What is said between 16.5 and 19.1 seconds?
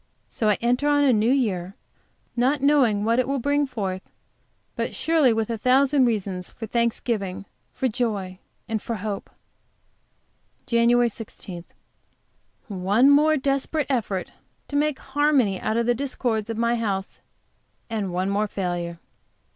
my house, and one more failure.